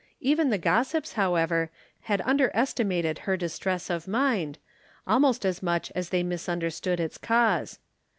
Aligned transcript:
Even 0.19 0.49
the 0.49 0.57
gossips, 0.57 1.13
however, 1.13 1.69
had 2.09 2.21
underestimated 2.25 3.19
her 3.19 3.37
distress 3.37 3.87
of 3.87 4.07
mind, 4.07 4.57
almost 5.05 5.45
as 5.45 5.61
much 5.61 5.91
as 5.93 6.09
they 6.09 6.23
misunderstood 6.23 6.99
its 6.99 7.19
cause. 7.19 7.77